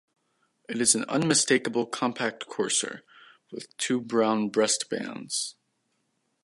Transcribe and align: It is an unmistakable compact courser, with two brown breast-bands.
It 0.67 0.81
is 0.81 0.95
an 0.95 1.03
unmistakable 1.05 1.85
compact 1.85 2.47
courser, 2.47 3.03
with 3.51 3.77
two 3.77 4.01
brown 4.01 4.49
breast-bands. 4.49 5.57